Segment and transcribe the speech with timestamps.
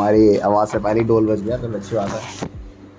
[0.00, 2.48] हमारी आवाज़ से पहले डोल बज गया तो अच्छी बात है।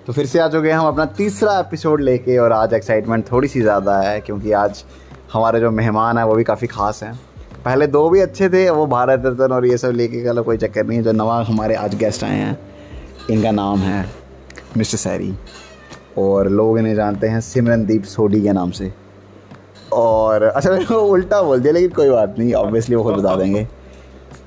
[0.06, 3.48] तो फिर से आ चुके हैं हम अपना तीसरा एपिसोड लेके, और आज एक्साइटमेंट थोड़ी
[3.48, 4.84] सी ज़्यादा है, क्योंकि आज
[5.32, 7.14] हमारे जो मेहमान हैं, वो भी काफ़ी ख़ास हैं।
[7.64, 10.86] पहले दो भी अच्छे थे, वो भारत रत्न और ये सब लेके चलो, कोई चक्कर
[10.86, 12.58] नहीं है। जो नवा हमारे आज गेस्ट आए हैं,
[13.30, 14.04] इनका नाम है
[14.76, 15.34] मिस्टर सैरी,
[16.18, 18.92] और लोग इन्हें जानते हैं सिमरनदीप सोडी के नाम से।
[19.92, 23.66] और अच्छा उल्टा बोल दिया, लेकिन कोई बात नहीं ऑब्वियसली वो खुद बता देंगे।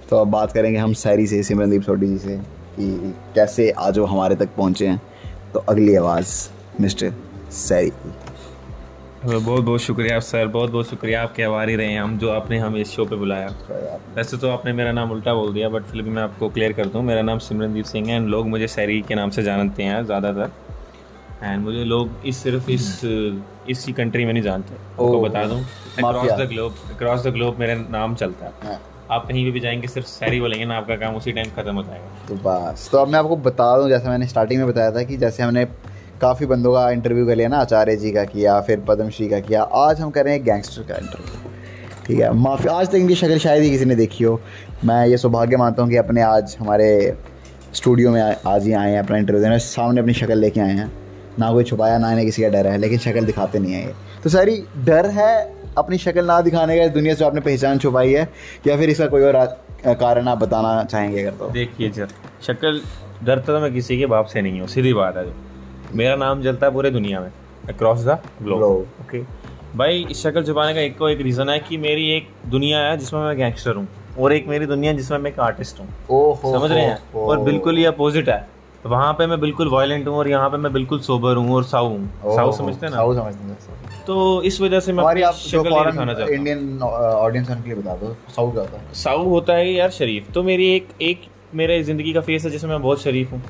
[0.09, 2.37] तो अब बात करेंगे हम सैरी से सिमरनदीप सोडी जी से
[2.75, 5.01] कि कैसे आज वो हमारे तक पहुँचे हैं।
[5.53, 6.33] तो अगली आवाज़
[6.81, 7.13] मिस्टर
[7.53, 8.13] सैरी की
[9.25, 12.57] बहुत बहुत शुक्रिया सर बहुत बहुत शुक्रिया आपके आभार ही रहे हैं। हम जो आपने
[12.59, 13.47] हमें इस शो पे बुलाया।
[14.15, 16.85] वैसे तो आपने मेरा नाम उल्टा बोल दिया बट फिर भी मैं आपको क्लियर कर
[16.85, 20.03] दूँ। मेरा नाम सिमरनदीप सिंह है एंड लोग मुझे सैरी के नाम से जानते हैं
[20.05, 20.51] ज़्यादातर।
[21.43, 22.99] एंड मुझे लोग इस सिर्फ़ इस
[23.69, 27.75] इसी कंट्री में नहीं जानते। आपको बता दूँ across the globe across the globe मेरा
[27.91, 28.79] नाम चलता है। हाँ।
[29.11, 32.27] आप कहीं भी जाएँगे, सिर्फ़ सैरी बोलेंगे ना, आपका काम उसी टाइम खत्म हो जाएगा।
[32.27, 35.17] तो बस। तो अब मैं आपको बता दूँ, जैसे मैंने स्टार्टिंग में बताया था कि
[35.17, 35.65] जैसे हमने
[36.21, 39.63] काफ़ी बंदों का इंटरव्यू कर लिया ना, आचार्य जी का किया, फिर पद्मश्री का किया,
[39.63, 41.51] आज हम करें गैंगस्टर का इंटरव्यू
[42.05, 42.33] ठीक है?
[42.33, 44.39] माफ़ी, आज तक इनकी शक्ल शायद ही किसी ने देखी हो।
[44.85, 47.17] मैं ये सौभाग्य मानता हूँ कि अपने आज हमारे
[47.73, 50.91] स्टूडियो में आज ही आए हैं अपना इंटरव्यू देने। सामने अपनी शक्ल लेके आए हैं।
[51.39, 54.29] ना कोई छुपाया, ना इन्हें किसी का डर है, लेकिन शक्ल दिखाते नहीं है तो
[54.29, 58.27] सारी, डर है अपनी शक्ल ना दिखाने का इस दुनिया से आपने पहचान छुपाई है?
[58.67, 59.45] या फिर इसका कोई और
[59.99, 61.49] कारण आप बताना चाहेंगे अगर तो?
[61.49, 62.07] देखिए सर
[62.47, 62.81] शक्ल
[63.23, 65.25] डरता तो मैं किसी के बाप से नहीं हूँ सीधी बात है
[65.95, 67.31] मेरा नाम चलता है पूरे दुनिया में
[67.69, 69.21] अक्रॉस द ग्लोब ओके
[69.77, 72.97] भाई इस शक्ल छुपाने का एक को एक रीज़न है कि मेरी एक दुनिया है
[72.97, 73.87] जिसमें मैं गैंगस्टर हूँ
[74.19, 75.87] और एक मेरी दुनिया जिसमें मैं एक आर्टिस्ट हूँ।
[76.41, 76.97] समझ रहे हैं?
[77.15, 78.47] और बिल्कुल ही अपोजिट है।
[78.85, 81.87] वहाँ पे मैं बिल्कुल वायलेंट हूँ और यहाँ पे मैं बिल्कुल सोबर हूँ और साउ
[81.87, 82.97] हूँ। साउ समझते हैं ना?
[82.97, 87.69] साउ समझते हैं तो इस वजह से मैं आप नहीं दिखाना चाहता। इंडियन ऑडियंस के
[87.69, 88.93] लिए बता दो साउ क्या होता है?
[88.93, 91.21] साउ होता है यार शरीफ। तो मेरी एक एक
[91.55, 93.41] मेरे ज़िंदगी का फेस है जिसमें मैं बहुत शरीफ हूँ।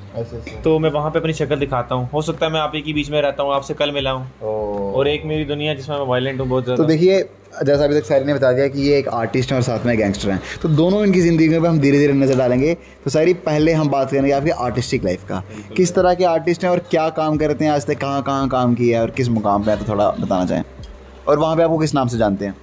[0.64, 2.94] तो मैं वहाँ पे अपनी शक्ल दिखाता हूँ। हो सकता है मैं आप एक ही
[2.94, 6.40] बीच में रहता हूँ आपसे कल मिला हूँ। और एक मेरी दुनिया जिसमें मैं वायलेंट
[6.40, 7.24] हूँ बहुत ज़्यादा। तो देखिए
[7.64, 9.98] जैसा अभी तक सारी ने बता दिया कि ये एक आर्टिस्ट हैं और साथ में
[9.98, 12.74] गैंगस्टर हैं। तो दोनों इनकी ज़िंदगी में हम धीरे धीरे नज़र डालेंगे।
[13.04, 15.44] तो सारी पहले हम बात करेंगे आपकी आर्टिस्टिक लाइफ का।
[15.78, 18.76] किस तरह के आर्टिस्ट हैं और क्या काम करते हैं आज तक कहाँ कहाँ काम
[18.76, 20.64] किया है और किस मुकाम पर है तो थोड़ा बताना चाहें।
[21.28, 22.56] और वहाँ पर आपको किस नाम से जानते हैं?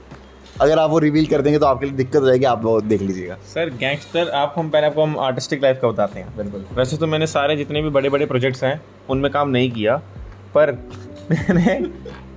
[0.61, 3.03] अगर आप वो रिवील कर देंगे तो आपके लिए दिक्कत हो जाएगी आप वो देख
[3.03, 6.97] लीजिएगा। सर गैंगस्टर आप हम पहले आपको हम आर्टिस्टिक लाइफ का बताते हैं। बिल्कुल। वैसे
[6.97, 8.81] तो मैंने सारे जितने भी बड़े बड़े प्रोजेक्ट्स हैं
[9.11, 9.97] उनमें काम नहीं किया
[10.55, 10.73] पर
[11.31, 11.81] मैंने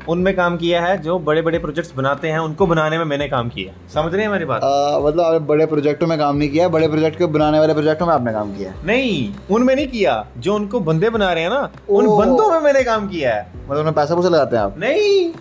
[0.10, 3.48] उनमें काम किया है जो बड़े बड़े प्रोजेक्ट्स बनाते हैं उनको बनाने में मैंने काम
[3.50, 4.62] किया। समझ रहे हैं हमारी बात?
[5.04, 8.14] मतलब आप बड़े प्रोजेक्टों में काम नहीं किया बड़े प्रोजेक्ट को बनाने वाले प्रोजेक्टों में
[8.14, 12.08] आपने काम किया नहीं उनमें नहीं किया। जो उनको बंदे बना रहे हैं ना उन
[12.10, 14.76] बंदों में मैंने काम किया है। मतलब उन्हें पैसा पूसा लगाते हैं आप?
[14.80, 15.32] नहीं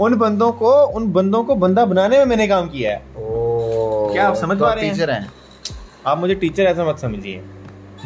[0.00, 4.34] उन बंदों को उन बंदों को बंदा बनाने में मैंने काम किया है। क्या आप
[4.36, 5.28] समझ तो पा रहे टीचर हैं।
[6.06, 7.42] आप मुझे टीचर ऐसा मत समझिए।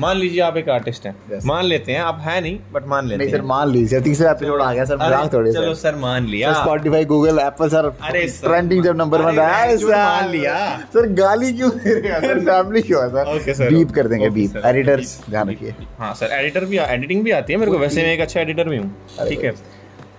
[0.00, 1.44] मान लीजिए आप एक आर्टिस्ट हैं। Yes.
[1.46, 4.60] मान लेते हैं आप है नहीं बट मान लेते नहीं सर मान लीजिए। तीसरा एपिसोड
[4.62, 8.84] आ गया सर मज़ाक थोड़ी चलो सर। मान लिया। स्पॉटिफाई गूगल एप्पल सर अरे ट्रेंडिंग
[8.84, 10.54] जब नंबर वन रहा है सर मान लिया।
[10.94, 12.20] सर गाली क्यों दे रहे हैं?
[12.20, 13.34] सर फैमिली क्यों है सर?
[13.36, 17.30] ओके सर बीप कर देंगे बीप एडिटर्स ध्यान रखिए। हाँ सर एडिटर भी एडिटिंग भी
[17.32, 19.54] आती है मेरे को वैसे मैं एक अच्छा एडिटर भी हूँ। ठीक है।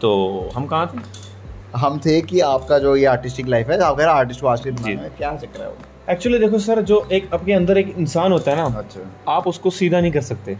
[0.01, 1.29] तो हम कहाँ थे?
[1.75, 5.61] हम थे कि आपका जो ये आर्टिस्टिक लाइफ है आप कह रहे आर्टिस्ट क्या चक्कर
[5.61, 5.77] है वो?
[6.09, 9.69] एक्चुअली देखो सर जो एक आपके अंदर एक इंसान होता है ना अच्छा। आप उसको
[9.69, 10.57] सीधा नहीं कर सकते।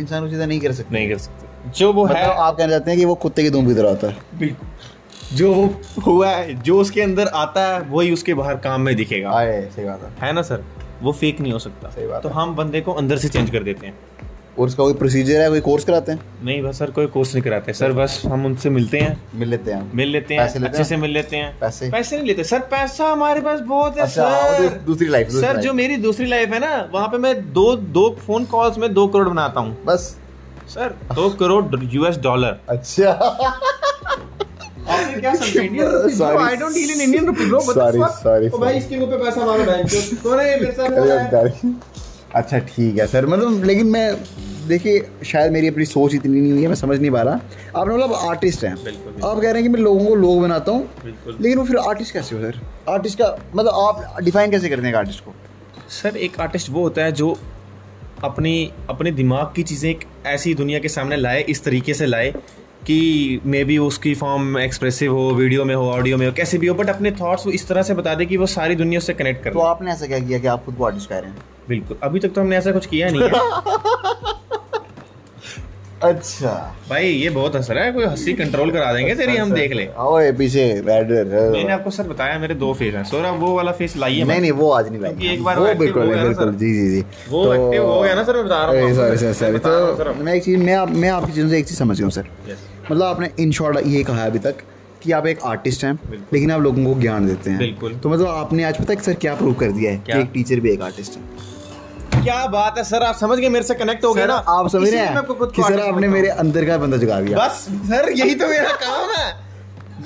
[0.00, 0.94] इंसान को सीधा नहीं कर सकते?
[0.94, 3.50] नहीं कर सकते। जो वो मतलब है आप कहना चाहते हैं कि वो कुत्ते की
[3.50, 4.16] दूम की तरह होता है?
[4.38, 4.68] बिल्कुल।
[5.36, 5.74] जो वो
[6.06, 9.30] हुआ है जो उसके अंदर आता है वही उसके बाहर काम में दिखेगा।
[9.70, 10.64] सही बात है। है ना सर?
[11.02, 13.62] वो फेक नहीं हो सकता। सही बात तो हम बंदे को अंदर से चेंज कर
[13.62, 13.94] देते हैं।
[14.58, 15.48] और उसका कोई प्रोसीजर है?
[15.50, 16.20] कोई कोर्स कराते हैं?
[16.44, 19.72] नहीं बस सर कोई कोर्स नहीं कराते। सर बस हम उनसे मिलते हैं। मिल लेते
[19.72, 21.90] हैं मिल लेते हैं पैसे अच्छे से मिल लेते हैं। पैसे?
[21.90, 25.72] पैसे नहीं लेते। सर पैसा हमारे पास बहुत है अच्छा, सर। दूसरी लाइफ सर जो
[25.74, 29.28] मेरी दूसरी लाइफ है ना वहाँ पे मैं दो दो फ़ोन कॉल्स में दो करोड़
[29.28, 30.16] बनाता हूँ। बस।
[30.68, 33.10] सर दो करोड़ यूएस डॉलर अच्छा।
[34.88, 35.62] आपने क्या समझा?
[35.62, 35.86] Indian
[36.38, 40.22] I don't deal in Indian rupee bro sorry sorry भाई इसके ऊपर पैसा मांगो बैंक
[40.22, 41.58] कौन है मेरे साथ
[42.34, 44.10] अच्छा ठीक है सर। मतलब लेकिन मैं
[44.68, 47.34] देखिए शायद मेरी अपनी सोच इतनी नहीं है मैं समझ नहीं पा रहा।
[47.76, 50.88] आप मतलब आर्टिस्ट हैं। आप कह रहे हैं कि मैं लोगों को लोग बनाता हूँ
[51.06, 52.60] लेकिन वो फिर आर्टिस्ट कैसे हो सर?
[52.88, 55.34] आर्टिस्ट का मतलब आप डिफाइन कैसे करते हैं आर्टिस्ट को?
[55.90, 57.36] सर एक आर्टिस्ट वो होता है जो
[58.24, 62.32] अपनी अपने दिमाग की चीज़ें एक ऐसी दुनिया के सामने लाए इस तरीके से लाए
[62.86, 66.66] कि मे बी उसकी फॉर्म एक्सप्रेसिव हो वीडियो में हो ऑडियो में हो कैसे भी
[66.66, 69.14] हो बट अपने थॉट्स वो इस तरह से बता दे कि वो सारी दुनिया से
[69.14, 71.38] कनेक्ट कर तो आपने ऐसा क्या किया कि आप खुद को आर्टिस्ट कह रहे हैं?
[71.68, 74.36] बिल्कुल। अभी तक तो हमने ऐसा कुछ किया नहीं है।
[76.04, 76.50] अच्छा।
[76.90, 79.86] भाई ये बहुत हंस रहा है कोई हँसी कंट्रोल करा देंगे तेरी हम देख ले।
[79.98, 83.96] आओ ये पीछे मैंने आपको सर बताया मेरे दो फेस हैं। सोरा वो वाला फेस
[83.96, 87.00] लाइए नहीं नहीं वो आज नहीं लाएँगे एक बार वो बिल्कुल बिल्कुल जी जी जी।
[87.30, 89.96] वो तो- एक्टिव हो गया ना सर मैं बता रहा हूँ। सॉरी सॉरी सॉरी हूँ
[89.96, 92.28] तो मैं एक चीज़ मैं मैं आपकी चीज़ों से एक चीज़ समझ गया हूँ सर।
[92.92, 94.62] मतलब आपने इन शॉर्ट ये कहा अभी तक
[95.02, 95.98] कि आप एक आर्टिस्ट हैं
[96.32, 99.14] लेकिन आप लोगों को ज्ञान देते हैं। बिल्कुल। तो मतलब आपने आज पता है सर
[99.14, 101.56] क्या प्रूव कर दिया है कि एक टीचर भी एक आर्टिस्ट है।
[102.28, 104.88] क्या बात है सर आप समझ गए मेरे से कनेक्ट हो गया ना। आप समझ
[104.88, 105.14] रहे हैं।
[105.68, 109.48] सर आपने मेरे अंदर का बंदा जगा दिया। बस सर यही तो मेरा काम है।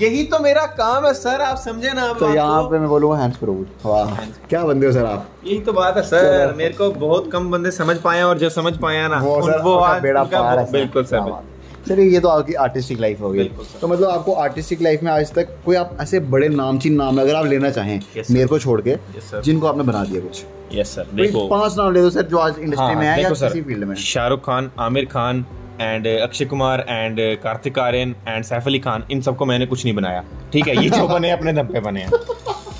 [0.01, 3.17] यही तो मेरा काम है सर आप समझे ना आप तो यहाँ पे मैं बोलूँगा
[3.19, 3.49] हैंड्स पर
[3.85, 4.15] वाह
[4.51, 7.71] क्या बंदे हो सर आप। यही तो बात है सर मेरे को बहुत कम बंदे
[7.71, 10.13] समझ पाए और जो समझ पाए हैं ना वो सर वो आज है
[10.55, 11.52] वो- सर।
[11.89, 13.45] सर ये तो आपकी आर्टिस्टिक लाइफ हो गई।
[13.81, 17.35] तो मतलब आपको आर्टिस्टिक लाइफ में आज तक कोई आप ऐसे बड़े नामचीन नाम अगर
[17.35, 18.97] आप लेना चाहें Yes, मेरे को छोड़ के.
[19.43, 20.45] जिनको आपने बना दिया कुछ।
[20.75, 23.31] यस सर देखो। पाँच नाम ले दो सर जो आज इंडस्ट्री हाँ, में है या
[23.31, 25.45] किसी फ़ील्ड में। Shahrukh Khan Aamir Khan
[25.81, 29.95] and Akshay Kumar and Kartik Aaryan and Saif Ali Khan इन सबको मैंने कुछ नहीं
[29.95, 32.11] बनाया। ठीक है ये जो बने अपने दम पे बने हैं।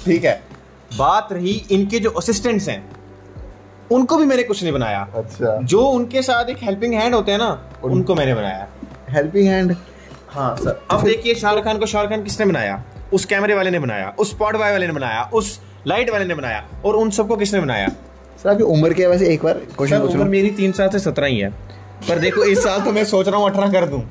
[0.05, 0.41] ठीक है।
[0.99, 2.83] बात रही इनके जो असिस्टेंट्स हैं
[3.93, 7.39] उनको भी मैंने कुछ नहीं बनाया। अच्छा। जो उनके साथ एक हेल्पिंग हैंड होते हैं
[7.39, 8.69] ना उनको मैंने बनाया।
[9.13, 9.75] Helping hand.
[10.29, 12.83] हाँ सर। अब देखिए शाहरुख खान को शाहरुख खान किसने बनाया?
[13.13, 16.35] उस कैमरे वाले ने बनाया उस स्पॉट बॉय वाले ने बनाया उस लाइट वाले ने
[16.35, 17.89] बनाया और उन सबको किसने बनाया?
[18.43, 20.99] सर आपकी उम्र क्या है वैसे एक बार क्वेश्चन पूछ रहा मेरी तीन साल से
[21.01, 21.51] सत्रह ही है।
[22.09, 24.03] पर देखो इस साल तो मैं सोच रहा हूँ अठारह कर दूँ।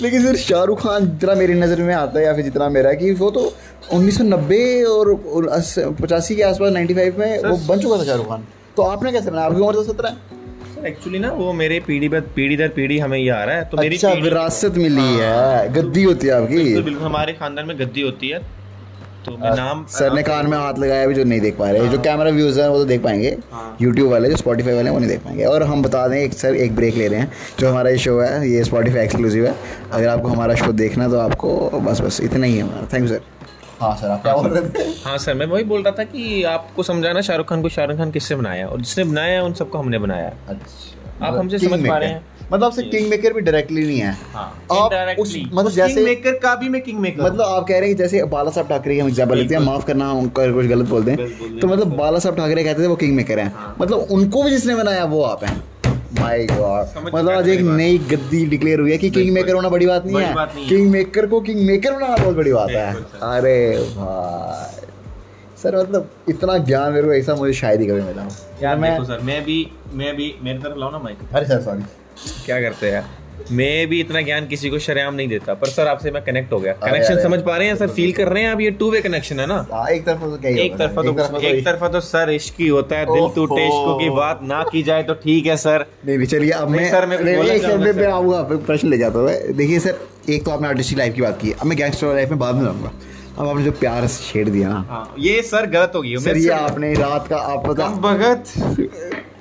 [0.00, 2.96] लेकिन सर शाहरुख खान जितना मेरी नज़र में आता है या फिर जितना मेरा है
[2.96, 3.52] कि वो तो
[3.92, 8.46] 1990 और और पचासी के आसपास 95 में वो बन चुका था शाहरुख खान।
[8.76, 9.46] तो आपने कैसे बनाया?
[9.46, 10.40] आपकी उम्र तो सत्रह है।
[10.82, 13.64] सर एक्चुअली ना वो मेरे पीढ़ी पर पीढ़ी दर पीढ़ी हमें ये आ रहा है
[13.64, 18.00] तो मेरी अच्छा विरासत मिली है गद्दी होती है आपकी। बिल्कुल हमारे खानदान में गद्दी
[18.00, 18.38] होती है।
[19.26, 21.88] तो मैं नाम सर ने कान में हाथ लगाया भी जो नहीं देख पा रहे।
[21.88, 24.98] जो कैमरा व्यूज़ है वो तो देख पाएँगे। हाँ। यूट्यूब वाले जो स्पॉटीफाई वाले वो
[24.98, 27.70] नहीं देख पाएँगे। और हम बता दें एक सर एक ब्रेक ले रहे हैं। जो
[27.70, 29.54] हमारा ये शो है ये स्पॉटीफाई एक्सक्लूसिव है।
[29.92, 33.08] अगर आपको हमारा शो देखना तो आपको बस बस इतना ही है हमारा। थैंक यू
[33.08, 33.20] सर
[33.82, 34.88] हाँ सर आप क्या बोल रहे थे?
[35.04, 38.10] हाँ सर मैं वही बोल रहा था कि आपको समझाना शाहरुख खान को शाहरुख खान
[38.10, 38.66] किससे बनाया?
[38.66, 42.26] और जिसने बनाया है उन सबको हमने बनाया। अच्छा। आप हमसे समझ पा रहे हैं?
[42.52, 46.08] मतलब आपसे किंग मेकर भी डायरेक्टली नहीं है। हाँ। आप उस मतलब उस जैसे- king
[46.08, 48.94] maker का भी मैं किंग मेकर मतलब आप कह रहे हैं जैसे बाला साहब ठाकरे
[48.94, 52.18] की हम एग्ज़ाम्पल लेते हैं माफ़ करना हम कुछ गलत बोलते हैं। तो मतलब बाला
[52.18, 55.44] साहब ठाकरे कहते थे वो किंग मेकर हाँ। मतलब उनको भी जिसने बनाया वो आप
[55.44, 55.71] हैं।
[56.18, 59.86] माय गॉड मतलब आज एक नई गद्दी डिक्लेयर हुई है कि किंग मेकर होना बड़ी
[59.86, 62.92] बात नहीं है। किंग मेकर को किंग मेकर बनाना बहुत बड़ी बात है।
[63.30, 63.56] अरे
[63.96, 64.90] भाई।
[65.62, 68.28] सर मतलब इतना ज्ञान मेरे को ऐसा मुझे शायद ही कभी मिला।
[68.62, 69.56] यार मैं सर मैं भी
[69.94, 71.82] मैं भी मेरी तरफ़ लाओ ना माइक अरे सर सॉरी
[72.46, 73.04] क्या करते हैं?
[73.52, 76.58] मैं भी इतना ज्ञान किसी को शरेआम नहीं देता पर सर आपसे मैं कनेक्ट हो
[76.60, 78.60] गया। कनेक्शन समझ पा रहे हैं सर फील कर रहे हैं आप?
[78.60, 79.56] ये टू वे कनेक्शन है ना?
[79.72, 82.98] हाँ एक तरफा तो क्या एक तरफा तो एक तरफा तो सर इश्क ही होता
[82.98, 86.28] है दिल टूटे इश्क की बात ना की जाए तो ठीक है सर। नहीं नहीं
[86.28, 89.98] चलिए अब मैं सर, मैं। आऊँगा प्रश्न ले जाता हूँ देखिए सर
[90.30, 92.64] एक तो आपने आर्टिस्टिक लाइफ की बात की अब मैं गैंगस्टर लाइफ में बाद में
[92.64, 92.92] जाऊँगा।
[93.38, 96.48] अब आपने जो प्यार छेड़ दिया ना। हाँ ये सर गलत हो गई सर ये
[96.52, 97.66] आपने रात का आप
[98.00, 99.31] भगत।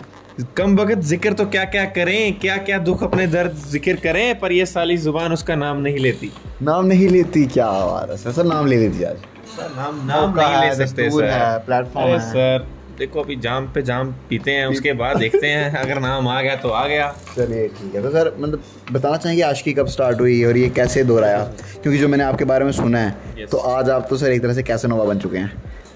[0.57, 4.51] कम भगत ज़िक्र तो क्या क्या करें क्या क्या दुख अपने दर्द ज़िक्र करें पर
[4.51, 6.31] ये साली ज़ुबान उसका नाम नहीं लेती।
[6.61, 8.17] नाम नहीं लेती क्या है?
[8.17, 9.17] सर सर नाम ले लेती आज।
[9.55, 12.67] सर नाम नाम नहीं ले सकते सर। प्लेटफॉर्म है। सर
[12.99, 16.55] देखो अभी जाम पे जाम पीते हैं उसके बाद देखते हैं अगर नाम आ गया
[16.55, 20.43] तो आ गया। चलिए ठीक है। तो सर मतलब बताना चाहेंगे आशिकी कब स्टार्ट हुई
[20.43, 21.43] और ये कैसे दोहराया?
[21.81, 24.53] क्योंकि जो मैंने आपके बारे में सुना है तो आज आप तो सर एक तरह
[24.53, 25.51] से कैसे नोवा बन चुके हैं?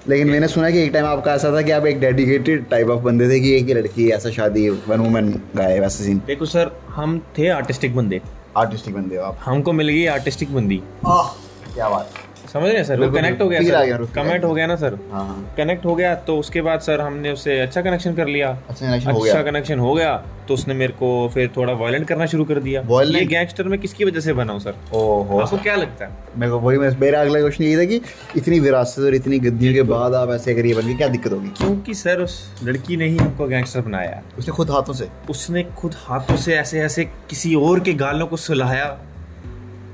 [0.10, 3.02] लेकिन मैंने सुना कि एक टाइम आपका ऐसा था कि आप एक डेडिकेटेड टाइप ऑफ़
[3.02, 6.72] बंदे थे कि एक ही लड़की ऐसा शादी वन वुमन गाए वैसे सीन देखो सर
[6.90, 8.22] हम थे आर्टिस्टिक बंदे।
[8.58, 11.28] आर्टिस्टिक बंदे आप। हमको मिल गई आर्टिस्टिक बंदी। आह
[11.74, 12.25] क्या बात।
[12.56, 13.00] समझ रहे हैं सर?
[13.00, 14.06] वो कनेक्ट हो गया सर?
[14.16, 14.94] कमेंट हो गया ना सर?
[15.12, 18.50] हाँ हाँ। कनेक्ट हो गया तो उसके बाद सर हमने उससे अच्छा कनेक्शन कर लिया।
[18.70, 20.16] अच्छा हो अच्छा कनेक्शन हो गया
[20.48, 24.06] तो उसने मेरे को फिर थोड़ा वायलेंट करना शुरू कर दिया। ये गैंगस्टर में किसकी
[24.06, 24.76] वजह से बना हूँ सर?
[24.94, 26.18] ओहो। आपको क्या लगता है?
[26.38, 28.02] मेरे को वही मेरा अगला क्वेश्चन ये था कि
[28.38, 31.50] इतनी विरासत और इतनी गद्दियों के बाद आप ऐसे करिए बन क्या दिक्कत होगी?
[31.58, 35.08] क्योंकि सर उस लड़की ने ही हमको गैंगस्टर बनाया। उसने खुद हाथों से?
[35.30, 38.86] उसने खुद हाथों से ऐसे ऐसे किसी और के गालों को सुलाया।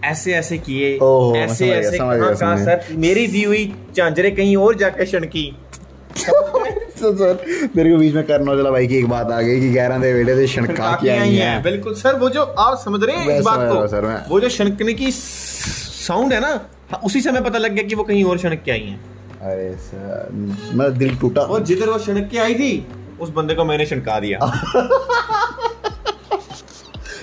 [0.05, 0.88] ऐसे ऐसे किए
[1.43, 5.51] ऐसे ऐसे कहाँ कहाँ सर। मेरी दी हुई झांझरे कहीं और जाकर क्षणकी
[7.01, 9.70] तो सर मेरे को बीच में करण औजला भाई की एक बात आ गई कि
[9.70, 13.15] ग्यारह दे बेटे थे शनका की आई हैं। बिल्कुल सर वो जो आप समझ रहे
[13.17, 16.48] हैं इस बात को सर, मैं। वो जो शनकने की साउंड है ना
[16.91, 19.00] हाँ, उसी से हमें पता लग गया कि वो कहीं और शनक के आई हैं।
[19.51, 22.72] अरे सर मेरा दिल टूटा। और जिधर वो शनक के आई थी
[23.22, 24.39] उस बंदे को मैंने शनका दिया।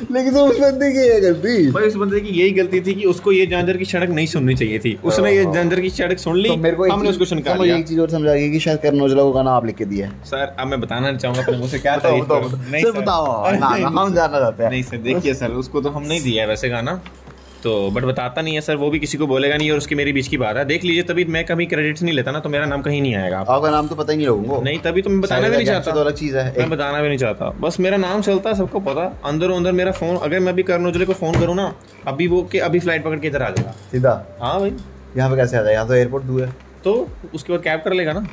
[0.02, 3.05] लेकिन तो उस बंदे की ये गलती। भाई उस बंदे की यही गलती थी कि
[3.07, 6.37] उसको ये जानवर की सड़क नहीं सुननी चाहिए थी। उसने ये जानवर की सड़क सुन
[6.37, 8.50] ली तो मेरे को हमने उसको सुनकर तो लिया। एक चीज़ और समझ आ गई
[8.50, 11.12] कि शायद करण औजला को गाना आप लिख के दिया है। सर अब मैं बताना
[11.14, 14.97] चाहूँगा अपने से क्या तारीफ़। बताओ। नहीं सर। बताओ। हम जानना चाहते हैं। नहीं सर
[15.05, 17.00] देखिए सर उसको तो हम नहीं दिया वैसे गाना।
[17.62, 20.12] तो बट बताता नहीं है सर वो भी किसी को बोलेगा नहीं और उसकी मेरी
[20.12, 22.66] बीच की बात है। देख लीजिए तभी मैं कभी क्रेडिट नहीं लेता ना तो मेरा
[22.66, 25.10] नाम कहीं नहीं आएगा। आपका नाम तो पता ही नहीं लोगों को। नहीं तभी तो
[25.10, 27.50] मैं बताना भी नहीं Gangster तो चाहता अलग चीज़ है। मैं बताना भी नहीं चाहता।
[27.60, 30.86] बस मेरा नाम चलता है सबको पता। अंदर अंदर मेरा फ़ोन अगर मैं अभी करण
[30.86, 31.72] औजले को फ़ोन करूँ ना
[32.06, 34.12] अभी वो के अभी फ़्लाइट पकड़ के इधर आ जाएगा। सीधा?
[34.40, 34.72] हाँ भाई।
[35.16, 37.92] यहाँ पे कैसे आ जाए यहाँ तो एयरपोर्ट दूर है। तो उसके बाद कैब कर
[37.92, 38.26] लेगा ना।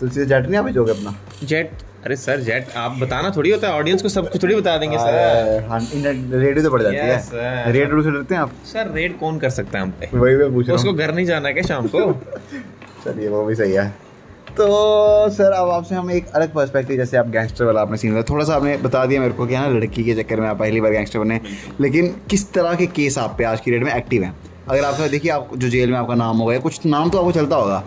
[0.00, 1.14] तो सीधे जेट नहीं आप भेजोगे अपना?
[1.44, 1.70] जेट
[2.04, 4.98] अरे सर जेट आप बताना थोड़ी होता है ऑडियंस को सब कुछ थोड़ी बता देंगे
[4.98, 7.32] सर। हाँ रेडियो तो पड़ जाती Yes.
[7.34, 8.52] है रेडियो से डरते हैं आप?
[8.66, 10.08] सर रेड कौन कर सकता है हम पे?
[10.18, 12.12] वही मैं पूछ रहा उसको घर नहीं जाना है क्या शाम को?
[13.04, 13.88] चलिए वो भी सही है।
[14.56, 18.44] तो सर अब आपसे हम एक अलग पर्सपेक्टिव जैसे आप गैंगस्टर वाला आपने सीन थोड़ा
[18.44, 20.92] सा आपने बता दिया मेरे को कि हाँ लड़की के चक्कर में आप पहली बार
[20.92, 21.40] गैंगस्टर बने।
[21.80, 24.34] लेकिन किस तरह के केस आप पे आज की डेट में एक्टिव हैं?
[24.70, 27.32] अगर आपका देखिए आप जो जेल में आपका नाम होगा या कुछ नाम तो आपको
[27.32, 27.82] चलता होगा।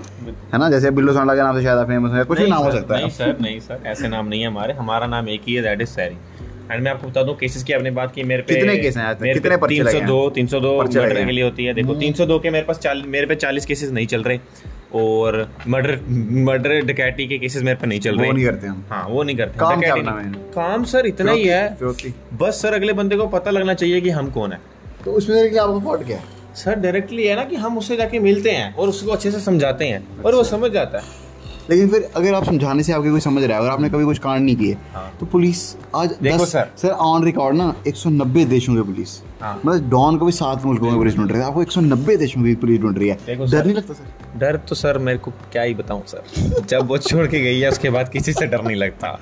[0.54, 0.70] है ना?
[0.70, 2.96] जैसे बिल्लू सांडा के नाम से शायद आप फ़ेमस है कुछ भी नाम हो सकता
[2.96, 5.62] है। नहीं सर नहीं सर ऐसे नाम नहीं है हमारे। हमारा नाम एक ही है
[5.62, 6.18] दैट इज़ सैरी
[6.72, 9.06] एंड मैं आपको बता दूँ केसेस की आपने बात की मेरे पे कितने केस हैं
[9.06, 9.22] आज तक?
[9.22, 10.06] मेरे कितने पर्चे लगे हैं?
[10.08, 13.26] 302 302 पर्चे लगे मर्डर के लिए होती है। देखो 302 के मेरे पास मेरे
[13.26, 14.40] पे 40 केसेस नहीं चल रहे।
[14.96, 15.36] और
[15.68, 16.00] मर्डर
[16.46, 19.24] मर्डर डकैती के केसेस मेरे पे नहीं चल रहे। वो नहीं करते हम। हाँ वो
[19.24, 20.32] नहीं करते। काम क्या करना है?
[20.56, 21.78] काम सर इतना ही है।
[22.34, 24.60] बस सर अगले बंदे को पता लगना चाहिए कि हम कौन है।
[25.06, 26.18] तो उसमें आपका फॉल्ट क्या?
[26.18, 29.39] है सर डायरेक्टली है ना कि हम उससे जाके मिलते हैं और उसको अच्छे से
[29.39, 31.20] समझाते हैं अच्छा। और वो समझ जाता है।
[31.70, 34.17] लेकिन फिर अगर आप समझाने से आपके कोई समझ रहा है अगर आपने कभी कुछ
[34.20, 35.60] कांड नहीं किए हाँ। तो पुलिस
[35.96, 40.25] आज देखो सर। सर ऑन रिकॉर्ड ना 190 देशों की पुलिस। हाँ। मतलब डॉन को
[40.25, 43.08] भी सात मुल्कों में पुलिस ढूंढ रही है। आपको 190 देशों की पुलिस ढूंढ रही
[43.08, 44.39] है। डर नहीं लगता सर?
[44.39, 47.70] डर तो सर मेरे को क्या ही बताऊँ सर। जब वो छोड़ के गई है
[47.70, 49.20] उसके बाद किसी से डर नहीं लगता।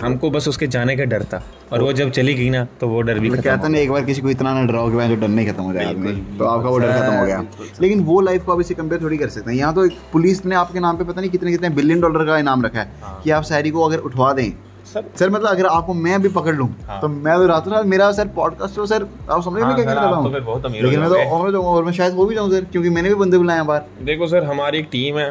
[0.00, 3.00] हमको बस उसके जाने का डर था। और वो जब चली गई ना तो वो
[3.02, 5.28] डर भी खत्म कहता ना एक बार किसी को इतना ना डराओ कि जो डर
[5.28, 7.44] नहीं खत्म हो जाए आदमी। तो आपका वो डर खत्म हो गया।
[7.80, 10.44] लेकिन वो लाइफ को आप इसे कंपेयर थोड़ी कर सकते हैं। यहाँ तो एक पुलिस
[10.46, 13.30] ने आपके नाम पे पता नहीं कितने कितने बिलियन डॉलर का इनाम रखा है कि
[13.30, 14.50] आप शायरी को अगर उठवा दें।
[14.86, 17.86] सर। सर मतलब अगर आपको मैं भी पकड़ लूँ हाँ। तो मैं तो रातों रात
[17.86, 20.40] मेरा सर पॉडकास्ट तो सर आप समझ हाँ, क्या रहा तो हूँ?
[20.40, 22.90] हो लेकिन मैं तो और मैं तो और मैं शायद हो भी जाऊँ सर क्योंकि
[22.90, 25.30] मैंने भी बंदे बुलाए हैं बाहर। देखो सर हमारी एक टीम है।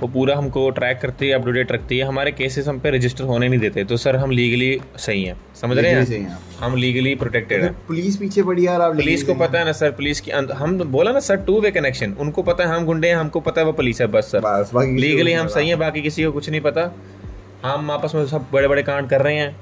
[0.00, 2.90] वो पूरा हमको ट्रैक करती है अप टू डेट रखती है। हमारे केसेस हम पे
[2.90, 7.14] रजिस्टर होने नहीं देते। तो सर हम लीगली सही हैं। समझ रहे हैं। हम लीगली
[7.14, 10.30] प्रोटेक्टेड हैं। पुलिस पीछे पड़ी यार आप पुलिस को पता है। ना सर पुलिस की
[10.30, 13.60] हम बोला ना सर टू वे कनेक्शन उनको पता है हम गुंडे हैं हमको पता
[13.60, 16.60] है वो पुलिस है बस सर लीगली हम सही है बाकी किसी को कुछ नहीं
[16.60, 16.90] पता।
[17.64, 19.56] हम आपस में सब बड़े बड़े कांड कर रहे हैं।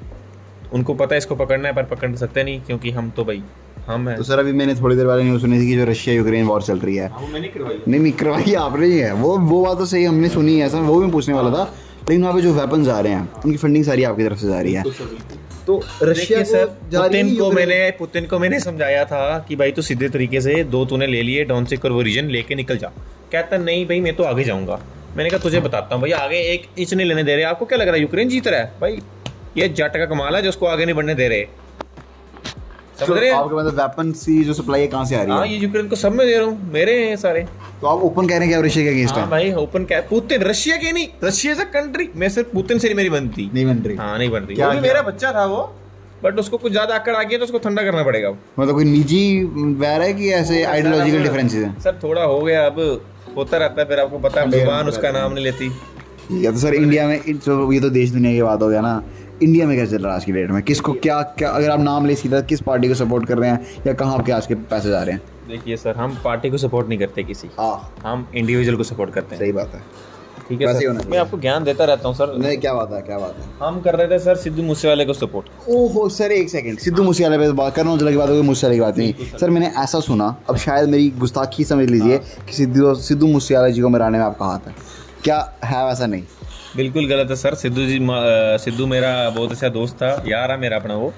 [0.72, 3.42] उनको पता है इसको पकड़ना है पर पकड़ सकते नहीं क्योंकि हम तो भाई
[3.88, 6.14] हम हैं। तो सर अभी मैंने थोड़ी देर पहले न्यूज़ सुनी थी कि जो रशिया
[6.14, 9.86] यूक्रेन वॉर चल रही है। नहीं नहीं करवाई आपने ही है। वो वो बात तो
[9.86, 11.62] सही हमने सुनी है ऐसा वो भी पूछने वाला था।
[12.00, 14.60] लेकिन वहाँ पे जो वेपन्स आ रहे हैं उनकी फंडिंग सारी आपकी तरफ़ से जा
[14.60, 14.82] रही है।
[15.66, 19.82] तो रशिया सर है पुतिन को मैंने पुतिन को मैंने समझाया था कि भाई तू
[19.82, 22.92] सीधे तरीके से दो तूने ले लिए डॉनसिक और वो रीजन लेके निकल जा।
[23.32, 24.80] कहता नहीं भाई मैं तो आगे जाऊँगा।
[25.16, 27.78] मैंने कहा तुझे बताता हूँ भाई आगे एक इंच नहीं लेने दे रहे आपको क्या
[27.78, 28.72] लग रहा है यूक्रेन जीत रहा है?
[28.80, 28.98] भाई
[29.56, 31.46] ये जट का कमाल है जो उसको आगे नहीं बढ़ने दे रहे।
[32.98, 33.36] समझ रहे हैं?
[33.36, 35.46] आपके मतलब वेपन सी जो सप्लाई है कहाँ से आ रही हाँ?
[35.46, 37.46] ये यूक्रेन को सब में दे रहा हूँ। मेरे हैं सारे।
[37.80, 40.76] तो आप ओपन कह रहे हैं रशिया के अगेंस्ट हाँ भाई ओपन क्या पुतिन रशिया
[40.76, 43.96] के नहीं रशिया इज़ अ कंट्री मैं सिर्फ़ पुतिन से मेरी बनती। नहीं बन रही।
[43.96, 44.92] हाँ नहीं बनती क्या वो भी किया?
[44.92, 45.62] मेरा बच्चा था वो।
[46.24, 49.44] बट उसको कुछ ज़्यादा आ गया तो उसको ठंडा करना पड़ेगा। मतलब कोई निजी
[49.80, 51.78] वैर है कि ऐसे आइडियोलॉजिकल डिफरेंसेस हैं?
[51.80, 52.80] सर थोड़ा हो गया अब
[53.36, 55.70] होता रहता है फिर आपको पता है उसका नाम नहीं लेती।
[56.44, 59.02] या तो सर इंडिया में ये तो देश दुनिया की बात हो गया ना।
[59.42, 60.62] इंडिया में कैसे चल रहा है आज की डेट में?
[60.62, 63.84] किसको क्या क्या अगर आप नाम ले सीधा किस पार्टी को सपोर्ट कर रहे हैं
[63.86, 65.22] या कहाँ आपके आज के पैसे जा रहे हैं?
[65.48, 69.34] देखिए सर हम पार्टी को सपोर्ट नहीं करते किसी। हाँ। हम इंडिविजुअल को सपोर्ट करते
[69.34, 69.82] हैं। सही बात है।
[70.48, 73.18] ठीक है सर। मैं आपको ज्ञान देता रहता हूँ सर। नहीं क्या बात है क्या
[73.18, 76.78] बात है। हम कर रहे थे सर सिद्धू मूसेवाले को सपोर्ट ओहो सर एक सेकंड
[76.78, 79.72] सिद्धू मूसेवाले पे बात करना उजला की बात होगी मूसेवाले की बात नहीं। सर। मैंने
[79.78, 84.18] ऐसा सुना अब शायद मेरी गुस्ताखी समझ लीजिए कि सिद्धू सिद्धू मूसेवाला जी को मराने
[84.18, 84.74] में आपका हाथ है।
[85.24, 86.22] क्या है वैसा नहीं?
[86.76, 87.98] बिल्कुल गलत है, सर। सिद्धू जी
[88.60, 91.12] सिद्धू मेरा बहुत अच्छा दोस्त था, यार है मेरा अपना वो।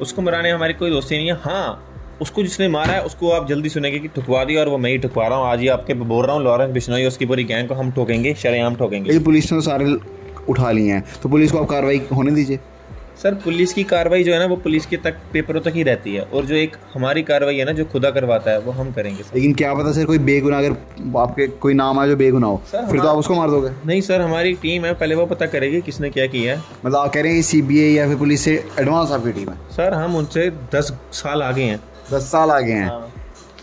[0.00, 1.88] उसको मराने हमारी कोई दोस्ती नहीं है। हाँ
[2.20, 4.98] उसको जिसने मारा है, उसको आप जल्दी सुनेंगे कि ठुकवा दिया और वो मैं ही
[4.98, 7.74] ठुकवा रहा हूँ। आज ही आपके बोल रहा हूँ, लॉरेंस बिश्नोई उसकी पूरी गैंग को
[7.74, 9.96] हम ठोकेंगे, शरेआम ठोकेंगे। पुलिस ने सारे
[10.48, 12.58] उठा लिए हैं तो पुलिस को आप कार्रवाई होने दीजिए।
[13.22, 16.14] सर पुलिस की कार्रवाई जो है ना वो पुलिस के तक पेपरों तक ही रहती
[16.14, 19.22] है। और जो एक हमारी कार्रवाई है ना जो खुदा करवाता है वो हम करेंगे।
[19.22, 22.62] सर लेकिन क्या पता सर कोई बेगुनाह अगर आपके कोई नाम आए जो बेगुनाह हो
[22.72, 23.70] सर, फिर तो आप उसको मार दोगे?
[23.86, 27.12] नहीं सर हमारी टीम है पहले वो पता करेगी किसने क्या किया है। मतलब आप
[27.14, 29.56] कह रहे हैं सीबीआई या फिर पुलिस से एडवांस आपकी टीम है?
[29.70, 31.80] सर हम उनसे दस साल आगे हैं।
[32.12, 32.90] दस साल आगे हैं।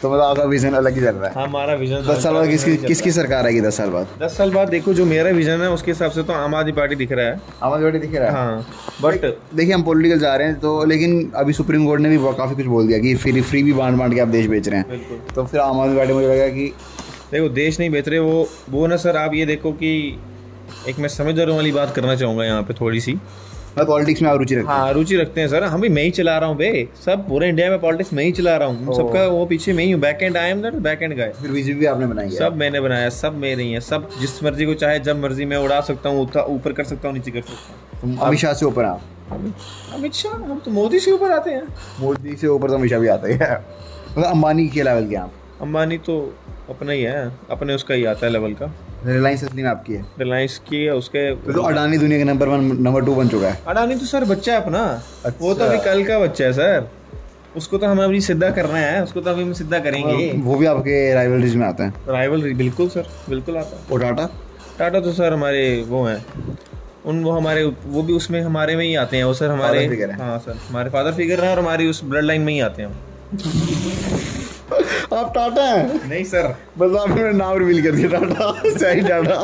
[0.01, 2.75] तो मतलब आपका विजन अलग ही चल रहा है। हमारा विजन दस साल बाद किसकी
[2.79, 4.07] किसकी सरकार आएगी दस साल बाद?
[4.21, 6.95] दस साल बाद देखो जो मेरा विजन है उसके हिसाब से तो आम आदमी पार्टी
[6.95, 8.33] दिख रहा है। आम आदमी पार्टी दिख रहा है?
[8.33, 8.65] हाँ
[9.01, 9.25] बट
[9.55, 12.65] देखिए हम पॉलिटिकल जा रहे हैं तो लेकिन अभी सुप्रीम कोर्ट ने भी काफ़ी कुछ
[12.67, 15.45] बोल दिया कि फ्री फ्री भी बांट बांट के आप देश बेच रहे हैं। तो
[15.45, 16.71] फिर आम आदमी पार्टी मुझे लगा कि
[17.31, 19.91] देखो देश नहीं बेच रहे वो वो ना सर आप ये देखो कि
[20.87, 23.13] एक मैं समझदारों वाली बात करना चाहूँगा यहाँ पे थोड़ी सी।
[23.77, 26.37] मैं पॉलिटिक्स में रुचि रखता हाँ। रुचि रखते हैं सर। हम भी मैं ही चला
[26.37, 29.45] रहा हूँ बे। सब पूरे इंडिया में पॉलिटिक्स मैं ही चला रहा हूँ। सबका वो
[29.45, 32.07] पीछे मैं ही हूँ। Back end I am back end guy फिर बीजेपी भी आपने
[32.07, 35.45] बनाई सब मैंने बनाया सब मेरे ही है। सब जिस मर्ज़ी को चाहे जब मर्ज़ी
[35.45, 38.65] मैं उड़ा सकता हूँ ऊपर कर सकता हूँ नीचे कर सकता हूँ। अमित शाह से
[38.65, 40.33] ऊपर आप अमित शाह?
[40.33, 41.63] हम तो मोदी से ऊपर आते हैं।
[41.99, 43.35] मोदी से ऊपर तो अमित शाह भी आता है।
[44.11, 46.21] मतलब अंबानी के लेवल के आप। अंबानी तो
[46.69, 48.73] अपना ही है। अपने उसका ही आता है लेवल का।
[49.05, 52.63] रिलायंस असली में आपकी है। रिलायंस की है उसके तो अडानी दुनिया के नंबर वन
[52.79, 54.83] नंबर टू बन चुका है। अडानी तो सर बच्चा है अपना।
[55.25, 56.89] अच्छा। वो तो अभी कल का बच्चा है सर
[57.57, 60.65] उसको तो हमें अभी सिद्धा करना है उसको तो अभी हम सिद्धा करेंगे। वो भी
[60.65, 64.29] आपके राइवलरीज में आते हैं। राइवल बिल्कुल सर बिल्कुल आता है। और टाटा?
[64.79, 66.25] टाटा तो सर हमारे वो हैं।
[67.05, 70.17] उन वो हमारे वो भी उसमें हमारे में ही आते हैं। वो सर हमारे हैं।
[70.19, 72.89] हाँ सर हमारे फादर फिगर हैं और हमारी उस ब्लड लाइन में ही आते हैं
[75.13, 76.09] आप टाटा हैं?
[76.09, 79.43] नहीं सर। बस आपने नाम रिवील कर दिया टाटा। सही टाटा।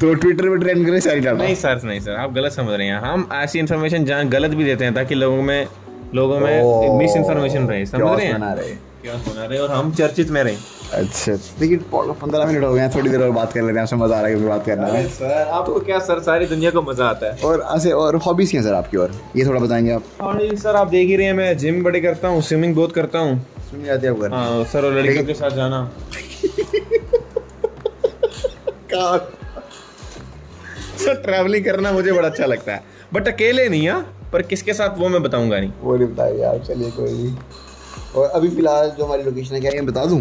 [0.00, 2.86] तो ट्विटर पे ट्रेंड करें सही टाटा। नहीं सर नहीं सर आप गलत समझ रहे
[2.86, 5.66] हैं। हम ऐसी इन्फॉर्मेशन जान गलत भी देते हैं ताकि लोगों में
[6.14, 8.54] लोगों में मिस इन्फॉर्मेशन रहे समझ रहे हैं?
[8.56, 8.74] रहे?
[9.02, 9.58] क्या सुना रहे?
[9.58, 10.56] और हम चर्चित में रहे।
[10.92, 13.96] अच्छा देखिए पंद्रह मिनट हो गए हैं थोड़ी देर और बात कर लेते हैं आपसे
[13.96, 17.06] मज़ा आ रहा है बात करने में सर आपको क्या सर सारी दुनिया को मज़ा
[17.06, 17.42] आता है?
[17.44, 19.12] और ऐसे और हॉबीज क्या सर आपकी और?
[19.36, 22.42] ये थोड़ा बताएँगे आप। सर आप देख ही रहे हैं मैं जिम बड़े करता हूँ
[22.42, 25.90] स्विमिंग बहुत करता हूँ। सुन जाते हैं घर। हाँ सर और लड़कियों के साथ जाना।
[30.98, 32.82] सर ट्रैवलिंग करना मुझे बड़ा अच्छा लगता है।
[33.14, 36.58] बट अकेले नहीं हाँ। पर किसके साथ वो मैं बताऊँगा नहीं। वो नहीं बताया यार
[36.58, 37.36] चलिए कोई नहीं।
[38.16, 40.20] और अभी फ़िलहाल जो हमारी लोकेशन है क्या है, ये बता दूँ?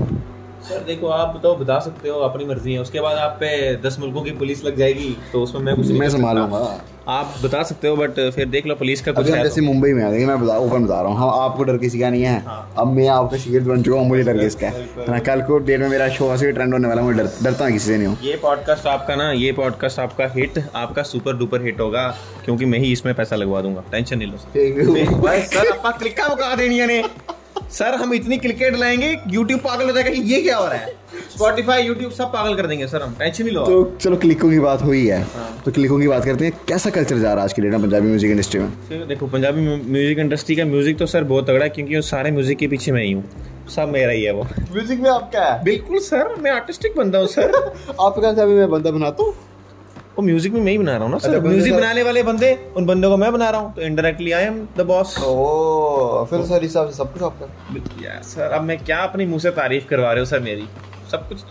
[0.64, 3.50] सर देखो आप बताओ बता सकते हो अपनी मर्ज़ी है। उसके बाद आप पे
[3.82, 6.80] दस मुल्कों की पुलिस लग जाएगी तो उसमें मैं कुछ मैं कर संभाल सकता। लूँगा
[7.10, 10.10] आप बता सकते हो बट फिर देख लो पुलिस का कुछ जैसे मुंबई में आ
[10.10, 12.88] मैं बता ओपन बता रहा हूँ। हम आपको डर किसी का नहीं है। हाँ। अब
[12.88, 14.84] मैं आपका शिगिर बन चुका हूँ मुझे डर किसका है?
[14.98, 17.86] तो कल को डेट में मेरा शो ऐसे ट्रेंड होने वाला मुझे डर डरता किसी
[17.86, 21.66] से नहीं हूँ। तो ये पॉडकास्ट आपका ना ये पॉडकास्ट आपका हिट आपका सुपर डुपर
[21.66, 22.08] हिट होगा
[22.46, 27.02] क्योंकि मैं ही इसमें पैसा लगवा दूँगा। टेंशन नहीं लो सर। क्लिका मुका देनी ने।
[27.72, 30.94] सर हम इतनी क्रिकेट लाएँगे यूट्यूब पागल हो जाएगा कि ये क्या हो रहा है?
[31.36, 34.60] स्पॉटिफाई यूट्यूब सब पागल कर देंगे सर हम टेंशन नहीं लो तो चलो क्लिकों की
[34.60, 37.44] बात हुई है। हाँ। तो क्लिकों की बात करते हैं कैसा कल्चर जा रहा है
[37.44, 38.70] आज की डेट में पंजाबी म्यूज़िक इंडस्ट्री में?
[38.70, 42.32] सर, देखो पंजाबी म्यूज़िक इंडस्ट्री का म्यूज़िक तो सर बहुत तगड़ा है क्योंकि वो सारे
[42.32, 43.24] म्यूज़िक के पीछे मैं ही हूँ।
[43.76, 45.64] सब मेरा ही है वो। म्यूज़िक में आप क्या है?
[45.64, 47.52] बिल्कुल सर मैं आर्टिस्टिक बंदा हूँ सर।
[48.02, 49.34] आप कहा अभी मैं बंदा बनाता हूँ?
[50.18, 52.58] वो म्यूज़िक में मैं ही बना रहा हूँ ना अच्छा, सर म्यूज़िक बनाने वाले बंदे
[52.78, 55.34] उन बंदों को मैं बना रहा हूँ। तो indirectly I am the boss ओ
[56.30, 57.46] फिर सर हिसाब से सब कुछ आपका।
[58.04, 60.66] यार सर अब मैं क्या अपनी मुँह से तारीफ़ करवा रहे हो सर मेरी?
[61.12, 61.44] सब कुछ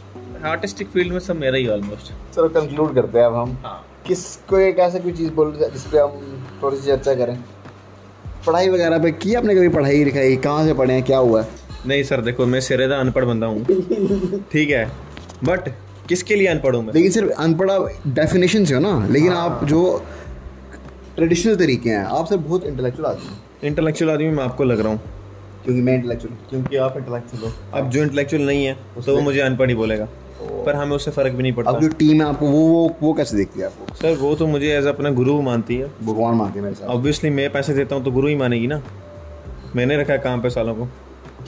[0.45, 4.59] आर्टिस्टिक फ़ील्ड में सब मेरा ही ऑलमोस्ट चलो कंक्लूड करते हैं अब हम। हाँ। किसको
[4.59, 6.11] एक ऐसा कोई चीज़ बोल जिस पे हम
[6.63, 7.45] थोड़ी सी चर्चा करें?
[8.47, 10.37] पढ़ाई वगैरह पे की आपने कभी पढ़ाई लिखाई?
[10.37, 11.03] कहाँ से पढ़े हैं?
[11.03, 11.43] क्या हुआ?
[11.43, 11.49] है
[11.87, 13.65] नहीं सर देखो मैं सिरेदा अनपढ़ बंदा हूँ।
[14.53, 14.93] ठीक है।
[15.45, 15.69] बट
[16.09, 16.95] किसके लिए अनपढ़ हूँ मैं?
[16.95, 20.05] लेकिन सिर्फ़ अनपढ़ा डेफिनेशन से हो ना। लेकिन आप जो
[21.17, 24.93] ट्रेडिशनल तरीके हैं आप सर बहुत इंटेलेक्चुअल आदमी हैं। इंटेलेक्चुअल आदमी मैं आपको लग रहा
[24.93, 25.01] हूँ।
[25.65, 29.41] क्योंकि मैं इंटेलेक्चुअल क्योंकि आप इंटेलेक्चुअल हो। अब जो इंटेलेक्चुअल नहीं है तो वो मुझे
[29.41, 30.09] अनपढ़ ही बोलेगा।
[30.41, 33.13] पर हमें उससे फ़र्क भी नहीं अब पड़ता जो टीम है आपको वो वो वो
[33.15, 33.95] कैसे देखती है आपको?
[33.95, 37.31] सर वो तो मुझे एज अपना गुरु मानती है। भगवान मानते हैं मेरे साथ। ऑब्वियसली
[37.31, 38.83] मैं पैसे देता हूँ तो गुरु ही मानेगी ना।
[39.77, 40.89] मैंने रखा है काम पे सालों को।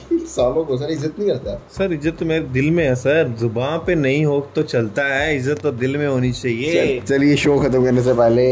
[0.27, 0.77] सालों को?
[0.77, 1.55] सर इज़्ज़त नहीं करता?
[1.71, 5.35] सर इज़्ज़त तो मेरे दिल में है सर। ज़ुबान पे नहीं हो तो चलता है।
[5.35, 8.45] इज़्ज़त तो दिल में होनी चाहिए। चलिए शो खत्म करने से पहले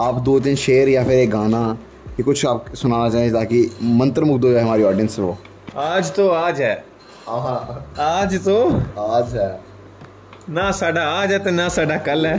[0.00, 1.64] आप दो तीन शेर या फिर एक गाना
[2.12, 3.58] ये कुछ आप सुनाना चाहें ताकि
[3.98, 5.36] मंत्र मुग्ध हो जाए हमारी ऑडियंस वो।
[5.76, 6.72] आज तो आज है।
[7.28, 8.56] आज तो
[9.02, 9.60] आज है।
[10.50, 12.38] ना साडा आज है तो ना साडा कल है।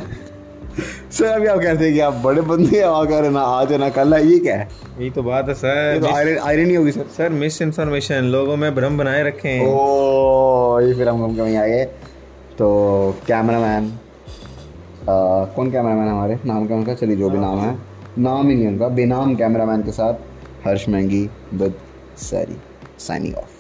[1.11, 3.71] सर अभी आप कहते हैं कि आप बड़े बंदे हैं आप कह रहे ना आज
[3.71, 4.67] है ना कल है ये क्या है?
[4.99, 8.57] यही तो बात है ये तो सर आयरन ही होगी सर। सर मिस इन्फॉर्मेशन लोगों
[8.57, 11.83] में भ्रम बनाए रखे हैं। ओ ये फिर हम हम कहीं आ गए
[12.59, 12.69] तो
[13.27, 13.91] कैमरामैन
[15.09, 16.39] कौन कैमरामैन हमारे?
[16.45, 16.93] नाम क्या उनका?
[16.93, 17.75] चलिए जो भी नाम है।
[18.17, 21.79] नाम ही नहीं उनका बेनाम कैमरामैन के साथ हर्ष महँगी बद
[22.19, 22.57] सैरी
[22.99, 23.52] साइनिंग ऑफ़